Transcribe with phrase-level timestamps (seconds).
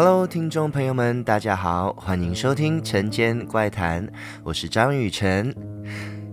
[0.00, 4.06] Hello，听众朋友们，大家好，欢迎收听《晨间怪谈》，
[4.44, 5.52] 我是张雨晨。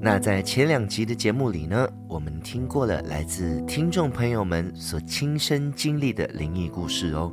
[0.00, 7.30] 那在前两集的节目里呢，我们听过了来自听众朋友们所亲身经历的灵异故事哦，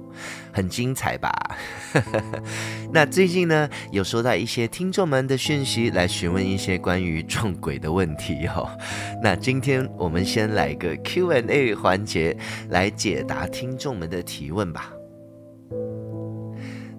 [0.52, 1.32] 很精彩吧？
[2.92, 8.70] 那最近呢，有收到一些听众们的讯息来询问一些关于撞鬼的问题哦。
[9.24, 12.36] 那今天我们先来个 Q&A 环节，
[12.68, 14.92] 来解答听众们的提问吧。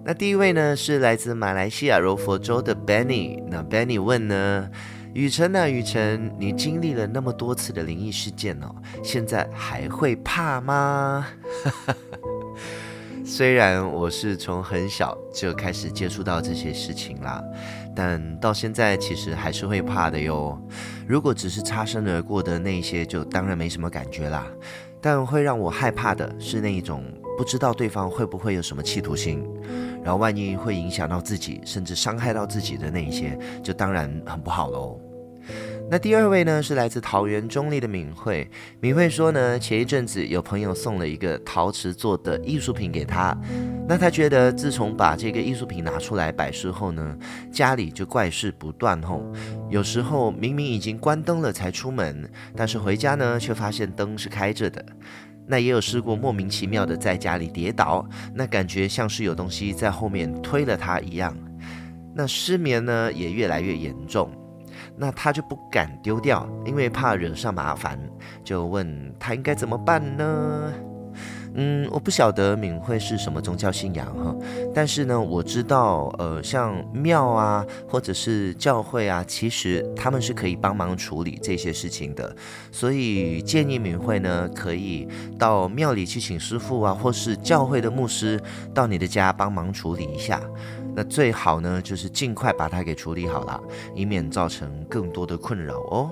[0.05, 3.43] 那第一位呢，是来自马来西亚柔佛州的 Benny。
[3.47, 4.69] 那 Benny 问呢，
[5.13, 11.27] 雨辰啊，雨辰，你经历了那么多次的灵异事件哦，现在还会怕吗？
[13.23, 17.43] 虽然我是从很小就开始接触到这些事情啦，
[17.95, 20.59] 但到现在其实还是会怕的哟。
[21.05, 24.47] 如果只是擦身而过的那些，就当然没什么感觉啦。
[25.01, 27.05] 但会让我害怕的是那一种
[27.39, 29.41] 不知道对方会不会有什么企图心。
[30.03, 34.99] 然后万一会影响到自己，甚至伤害到自己的那一些，就当然很不好喽。
[35.89, 38.49] 那第二位呢，是来自桃园中坜的敏慧。
[38.81, 43.35] 敏慧说呢，前一阵子有朋友送了一个陶瓷做的艺术品给她，
[43.87, 47.17] 那她觉得自从把这个艺术品拿出来摆设后呢，
[47.51, 49.23] 家里就怪事不断吼。
[49.69, 54.85] 有时候明明已经关灯了才出门，但是回家呢，却发现灯是开着的。
[55.51, 61.35] 那也有试过莫名其妙的在家里跌倒，那感觉像是有东西在后面推了他一样。
[62.13, 64.29] 那失眠呢也越来越严重，
[64.95, 67.99] 那他就不敢丢掉，因为怕惹上麻烦，
[68.43, 70.71] 就问他应该怎么办呢？
[71.55, 74.35] 嗯，我不晓得敏慧是什么宗教信仰哈，
[74.73, 82.35] 但是呢，我知道，呃，像庙啊，或者是教会啊，其实他们是可以帮忙处理这些事情的，
[82.71, 88.39] 所以建议敏慧呢，可以到庙里去请师傅啊，或是教会的牧师
[88.73, 90.41] 到你的家帮忙处理一下。
[90.95, 93.61] 那最好呢，就是尽快把它给处理好了，
[93.95, 96.11] 以免造成更多的困扰哦。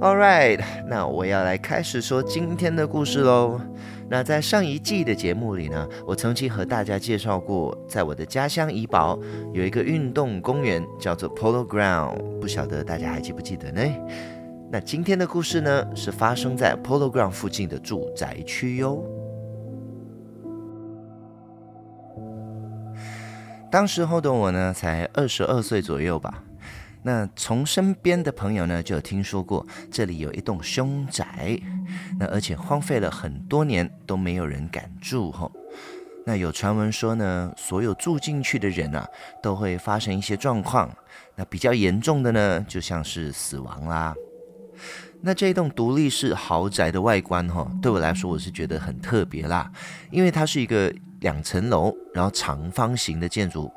[0.00, 3.60] All right，那我要来开始说今天的故事喽。
[4.08, 9.18] 那在上一季的节目里呢，我曾经和大家介绍过，在我的家乡怡保
[9.52, 13.82] 有一个运动公园，叫做 Polo Ground，不晓得大家还记不记得呢？
[14.70, 19.02] 那今天的故事呢，是发生在 Polo Ground 附近的住宅区哟。
[23.68, 26.44] 当时候的我呢，才二十二岁左右吧。
[27.08, 31.58] 那从身边的朋友呢，就有听说过这里有一栋凶宅，
[32.18, 35.50] 那而且荒废了很多年都没有人敢住吼。
[36.26, 39.08] 那有传闻说呢，所有住进去的人啊，
[39.42, 40.94] 都会发生一些状况。
[41.34, 44.14] 那比较严重的呢，就像是死亡啦。
[45.22, 49.72] 那这栋独立式豪宅的外观哈，对我来说我是觉得很特别啦，
[50.10, 53.72] 因为它是一个两层楼，然后长方形的建筑。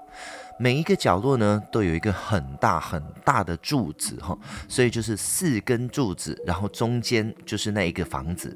[0.62, 8.56] 每一个角落呢，都有一个很大很大的柱子哈，所以就是四根柱子，然后中间就是那一个房子，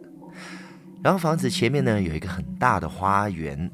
[1.03, 3.71] 然后房子前面呢有一个很大的花园，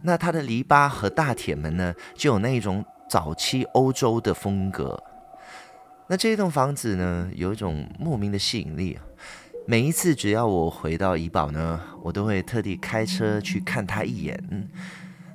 [0.00, 4.98] 那它的篱笆和大铁门呢，就有那一种早期欧洲的风格。
[6.06, 8.98] 那这栋房子呢，有一种莫名的吸引力，
[9.66, 14.42] 每一次只要我回到怡保呢，我都会特地开车去看它一眼。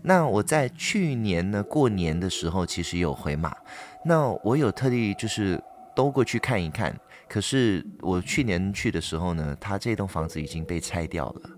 [0.04, 3.56] 那我在去年呢过年的时候，其实有回马，
[4.06, 5.62] 那我有特地就是
[5.96, 6.96] 兜过去看一看。
[7.30, 11.50] 可是我去年去的时候呢，他这栋房子已经被拆掉了。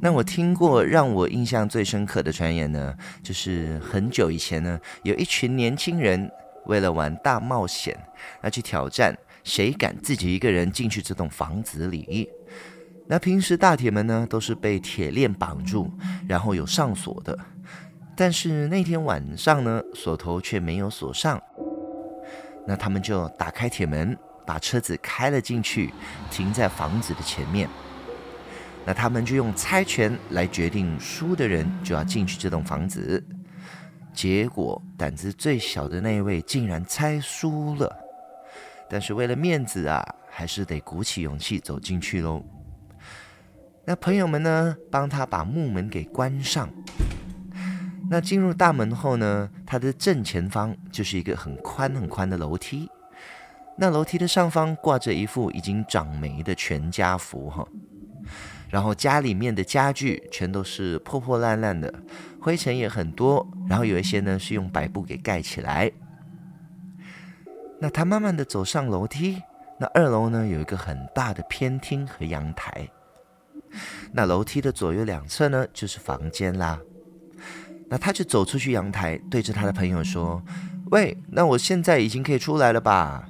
[0.00, 6.30] 那我听过让我印象最深刻的传言呢，就是很久以前呢，有一群年轻人
[6.64, 7.94] 为了玩大冒险，
[8.42, 9.14] 要去挑战
[9.44, 12.30] 谁敢自己一个人进去这栋房子里。
[13.10, 15.90] 那平时大铁门呢，都是被铁链绑住，
[16.28, 17.36] 然后有上锁的。
[18.14, 21.42] 但是那天晚上呢，锁头却没有锁上。
[22.64, 24.16] 那他们就打开铁门，
[24.46, 25.92] 把车子开了进去，
[26.30, 27.68] 停在房子的前面。
[28.86, 33.20] 那他们就用猜拳来决定，输的人就要进去这栋房子。
[34.14, 37.92] 结果胆子最小的那位竟然猜输了，
[38.88, 42.40] 但是为了面子啊，还是得鼓起勇气走进去喽。
[43.84, 46.68] 那朋友们呢，帮他把木门给关上。
[48.08, 52.88] 那进入大门后呢，他的正前方就是一个很宽很宽的楼梯。
[53.76, 57.66] 那楼梯的上方挂着一副已经长霉的全家福哈。
[58.68, 61.92] 然后家里面的家具全都是破破烂烂的，
[62.40, 63.44] 灰尘也很多。
[63.68, 65.90] 然后有一些呢是用白布给盖起来。
[67.80, 69.42] 那他慢慢的走上楼梯，
[69.78, 72.88] 那二楼呢有一个很大的偏厅和阳台。
[74.12, 76.80] 那楼梯的左右两侧呢，就是房间啦。
[77.88, 80.42] 那他就走出去阳台，对着他的朋友说
[80.92, 83.28] ：“喂，那我现在已经可以出来了吧？”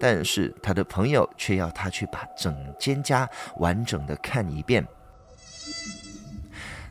[0.00, 4.84] 但是他的朋友却要他去把整间家完整的看一遍。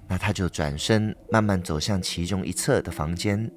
[0.08, 3.52] 那他就转身慢慢走向其中一侧的房间。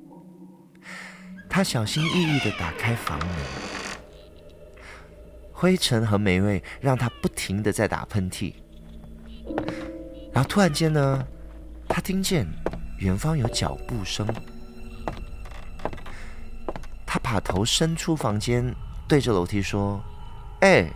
[1.49, 3.29] 他小心翼翼地打开房门，
[5.53, 8.55] 灰尘和霉味让他不停地在打喷嚏。
[10.33, 11.27] 然后突然间呢，
[11.89, 12.47] 他听见
[12.99, 14.27] 远方有脚步声。
[17.07, 18.75] 他把头伸出房间。
[19.07, 20.03] 对着楼梯说
[20.61, 20.89] ：“哎，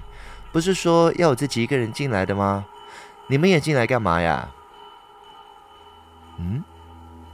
[0.51, 2.65] 不是说要我自己一个人进来的吗？
[3.29, 4.49] 你们也进来干嘛呀？”
[6.41, 6.65] 嗯，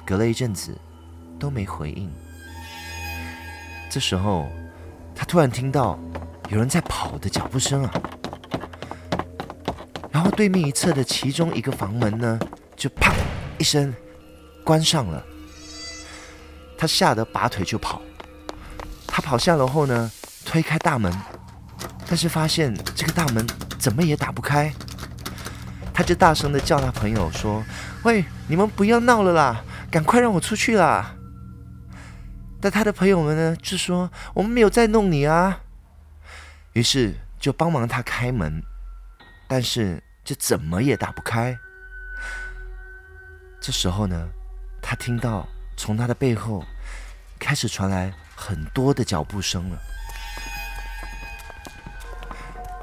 [0.04, 0.76] 隔了一阵子
[1.38, 2.12] 都没回应。
[3.88, 4.48] 这时候，
[5.14, 5.96] 他突然听到
[6.48, 7.94] 有人在跑的脚步声啊！
[10.14, 12.38] 然后对面一侧的其中一个房门呢，
[12.76, 13.12] 就啪
[13.58, 13.92] 一声
[14.62, 15.20] 关上了。
[16.78, 18.00] 他吓得拔腿就跑。
[19.08, 20.08] 他跑下楼后呢，
[20.44, 21.12] 推开大门，
[22.06, 23.44] 但是发现这个大门
[23.76, 24.72] 怎么也打不开，
[25.92, 27.64] 他就大声的叫他朋友说
[28.04, 31.16] ：“喂，你们不要闹了啦，赶快让我出去啦！”
[32.62, 35.62] 但他的朋友们呢，就说：“我们没有在弄你啊。”
[36.74, 38.62] 于是就帮忙他开门，
[39.54, 41.56] 但是就怎么也打不开。
[43.60, 44.28] 这时候呢，
[44.82, 45.46] 他听到
[45.76, 46.64] 从他的背后
[47.38, 49.78] 开始传来很多的脚步声了。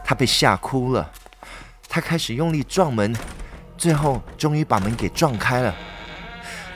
[0.02, 1.12] 他被吓哭了，
[1.90, 3.14] 他开始用力撞门，
[3.78, 5.76] 最后终于把门给撞开了。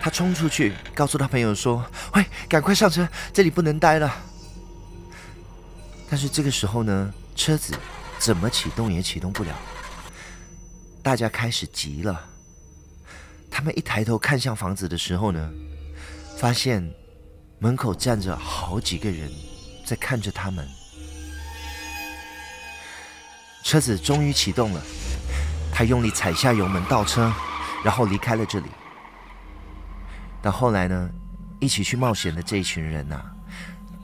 [0.01, 4.13] 他冲出去，告诉他朋友说：“喂，赶快上车，这里不能待了。”
[6.11, 7.73] 但是这个时候呢，车子
[8.19, 9.55] 怎么启动也启动不了。
[11.05, 12.19] 大家开始急了，
[13.51, 15.53] 他们一抬头看向房子的时候呢，
[16.35, 16.83] 发现
[17.59, 19.31] 门口站着好几个人
[19.85, 20.67] 在看着他们。
[23.63, 24.81] 车子终于启动了，
[25.71, 27.31] 他用力踩下油门倒车，
[27.83, 28.65] 然后离开了这里。
[30.41, 31.07] 到后来呢，
[31.59, 33.23] 一起去冒险的这一群人呐、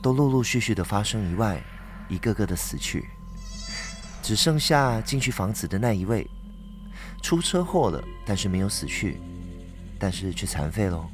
[0.00, 1.60] 都陆陆续续的发生意外，
[2.08, 3.08] 一个个的死去，
[4.22, 6.30] 只剩下进去房子的那一位，
[7.22, 9.18] 出车祸了，但是没有死去，
[9.98, 11.08] 但是却残废喽。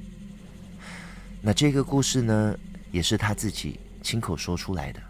[1.40, 2.58] 那这个故事呢，
[2.90, 5.00] 也是他自己亲口说出来的。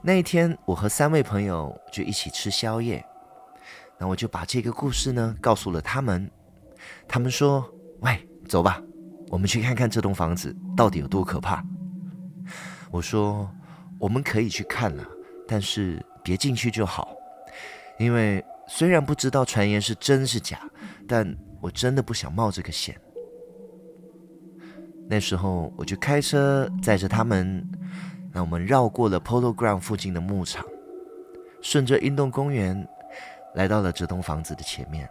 [0.00, 3.04] 那一天，我和三位朋友就一起吃宵夜，
[3.98, 6.30] 那我就把这个故事呢告诉了他们。
[7.06, 7.68] 他们说
[8.00, 8.80] ：“喂，走吧，
[9.28, 11.62] 我们去看看这栋房子到底有多可怕。”
[12.90, 13.50] 我说
[13.98, 15.04] ：“我们可以去看了，
[15.46, 17.14] 但是别进去就好，
[17.98, 20.60] 因为虽然不知道传言是真是假，
[21.06, 22.98] 但我真的不想冒这个险。”
[25.10, 27.66] 那时候我就开车载着他们。
[28.30, 30.64] 那我们绕过了 Polo Ground 附近的牧场，
[31.62, 32.86] 顺着运动公园，
[33.54, 35.08] 来到了这栋房子的前面。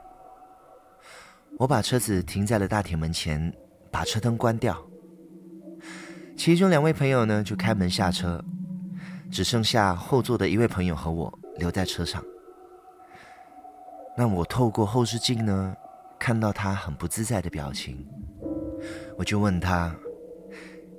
[1.58, 3.52] 我把车子停在了大铁门前，
[3.90, 4.80] 把车灯关掉。
[6.38, 8.40] 其中两位朋友呢，就开门下车，
[9.32, 12.24] 只剩下后座的一位朋友和我留在车上。
[14.18, 15.76] 那我透过后视镜呢，
[16.18, 18.04] 看到他很不自在的表情，
[19.16, 19.96] 我就问他：“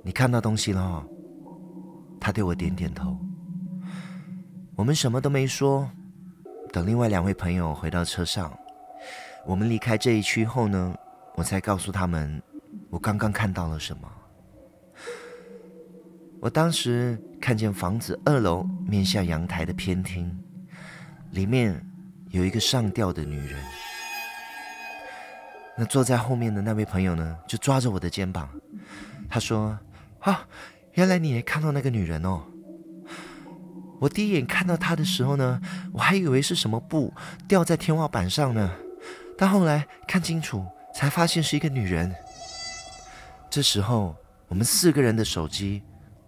[0.01, 1.05] 你看到东西了？”
[2.17, 3.17] 他对我点点头，
[4.75, 5.89] 我们什么都没说。
[6.71, 8.57] 等另外两位朋友回到车上，
[9.45, 10.95] 我们离开这一区后呢，
[11.35, 12.41] 我才告诉他们
[12.89, 14.09] 我刚刚看到了什么。
[16.39, 20.41] 我当时看见房子二楼面向阳台的偏厅，
[21.31, 21.85] 里面
[22.29, 23.63] 有一个上吊的女人。
[25.77, 28.49] 那坐在后面的那位朋友呢，就抓着我的肩膀，
[29.29, 29.77] 他说
[30.21, 30.47] ：“啊。”
[30.93, 32.41] 原来你也看到那个女人哦！
[33.99, 35.61] 我第一眼看到她的时候呢，
[35.93, 37.13] 我还以为是什么布
[37.47, 38.69] 吊在天花板上呢，
[39.37, 42.13] 但后来看清楚才发现是一个女人。
[43.49, 44.13] 这时候，
[44.47, 45.81] 我们四个人的手机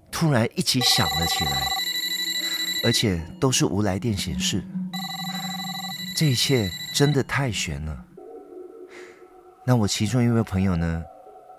[0.10, 1.67] 突然一起响了起来，
[2.86, 4.63] 而且都是无来电显示。
[6.21, 8.05] 这一切真的太悬了。
[9.65, 11.03] 那我其中一位朋友呢，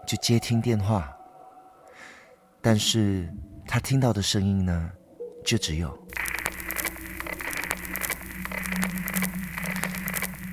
[0.07, 1.13] 就接听电话。
[2.61, 3.29] 但是
[3.67, 4.89] 他听到的声音呢，
[5.45, 5.99] 就只有。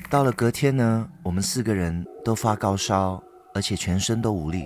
[0.10, 3.24] 到了隔天呢，我们四个人都发高烧，
[3.54, 4.66] 而且全身都无力。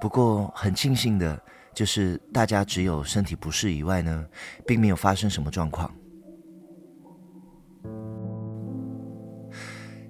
[0.00, 1.38] 不过很庆幸的
[1.74, 4.26] 就是大家只有身体不适以外呢，
[4.66, 5.94] 并没有发生什么状况。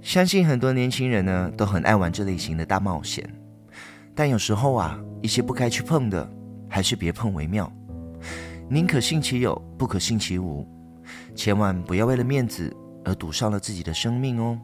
[0.08, 3.22] 相信很多年轻人呢都很爱玩这类型的大冒险，
[4.14, 6.26] 但有时候啊，一些不该去碰的，
[6.66, 7.70] 还是别碰为妙。
[8.70, 10.66] 宁可信其有，不可信其无，
[11.34, 12.74] 千万不要为了面子
[13.04, 14.58] 而赌上了自己的生命哦。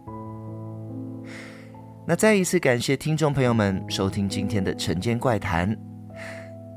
[2.07, 5.77] 那再一次感谢听众朋友们收听今天的晨间怪谈。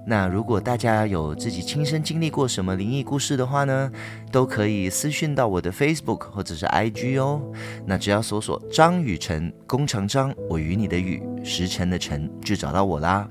[0.09, 3.91] 那如果大家有自己亲身经历过什么灵异故事的话呢，
[4.31, 7.41] 都可以私讯到我的 Facebook 或者是 IG 哦。
[7.85, 13.29] 那只要搜索张雨辰，弓长张，我与你的雨，时辰的辰，就找到我啦。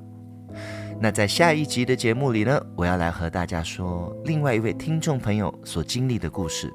[1.00, 6.70] 那在下一集的节目里呢，我要来和大家说另外一位听众朋友所经历的故事，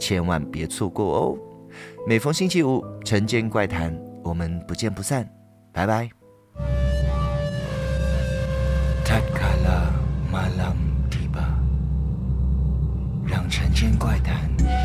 [0.00, 1.38] 千万别错过哦。
[2.04, 5.24] 每逢星期五，晨间怪谈，我们不见不散，
[5.72, 6.23] 拜拜。
[13.26, 14.83] 让辰间怪谈。